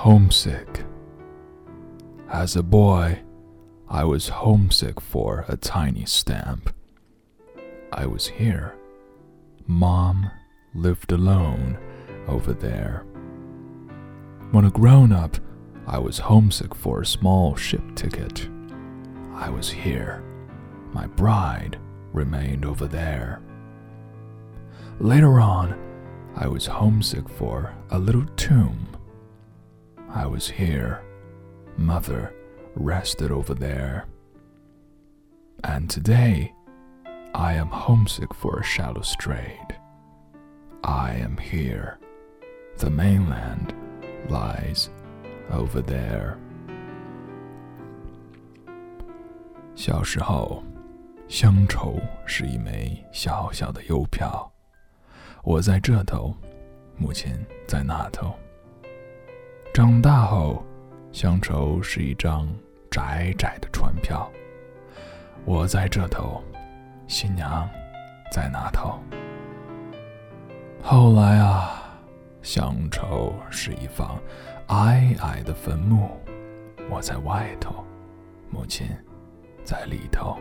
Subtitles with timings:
[0.00, 0.82] homesick.
[2.30, 3.20] As a boy,
[3.86, 6.74] I was homesick for a tiny stamp.
[7.92, 8.78] I was here.
[9.66, 10.30] Mom
[10.74, 11.76] lived alone
[12.28, 13.04] over there.
[14.52, 15.36] When a grown up,
[15.86, 18.48] I was homesick for a small ship ticket.
[19.34, 20.24] I was here.
[20.94, 21.78] My bride
[22.14, 23.42] remained over there.
[24.98, 25.78] Later on,
[26.36, 28.86] I was homesick for a little tomb.
[30.09, 31.01] I was here.
[31.77, 32.33] Mother
[32.75, 34.05] rested over there.
[35.63, 36.53] And today,
[37.33, 39.79] I am homesick for a shallow strait.
[40.83, 41.97] I am here.
[42.77, 43.73] The mainland
[44.29, 44.89] lies
[45.51, 46.37] over there.
[49.75, 50.63] 小时候，
[51.27, 54.49] 乡愁是一枚小小的邮票，
[55.43, 56.33] 我在这头，
[56.95, 57.33] 母亲
[57.67, 58.33] 在那头。
[59.80, 60.62] 长大后，
[61.10, 62.46] 乡愁是一张
[62.90, 64.30] 窄窄的船票，
[65.46, 66.44] 我在这头，
[67.08, 67.66] 新娘
[68.30, 68.98] 在那头。
[70.82, 71.98] 后来啊，
[72.42, 74.20] 乡愁是一方
[74.66, 76.10] 矮矮的坟墓，
[76.90, 77.82] 我在外头，
[78.50, 78.86] 母亲
[79.64, 80.36] 在里头。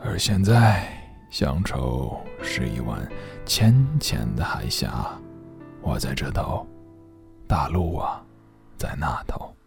[0.00, 0.86] 而现在，
[1.30, 2.96] 乡愁是一湾
[3.44, 5.10] 浅浅的海峡，
[5.82, 6.64] 我在这头，
[7.48, 8.22] 大陆啊，
[8.76, 9.57] 在那头。